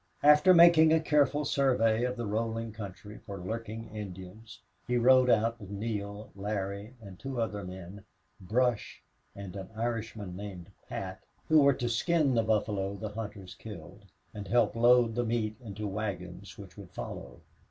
After 0.23 0.51
making 0.51 0.91
a 0.91 0.99
careful 0.99 1.45
survey 1.45 2.05
of 2.05 2.17
the 2.17 2.25
rolling 2.25 2.71
country 2.71 3.19
for 3.19 3.37
lurking 3.37 3.95
Indians 3.95 4.59
he 4.87 4.97
rode 4.97 5.29
out 5.29 5.59
with 5.61 5.69
Neale, 5.69 6.31
Larry, 6.35 6.95
and 6.99 7.19
two 7.19 7.39
other 7.39 7.63
men 7.63 8.03
Brush 8.39 9.03
and 9.35 9.55
an 9.55 9.69
Irishman 9.75 10.35
named 10.35 10.71
Pat 10.89 11.21
who 11.47 11.61
were 11.61 11.73
to 11.75 11.87
skin 11.87 12.33
the 12.33 12.41
buffalo 12.41 12.95
the 12.95 13.09
hunters 13.09 13.53
killed, 13.53 14.05
and 14.33 14.47
help 14.47 14.75
load 14.75 15.13
the 15.13 15.23
meat 15.23 15.55
into 15.63 15.85
wagons 15.85 16.57
which 16.57 16.77
would 16.79 16.89
follow. 16.89 17.39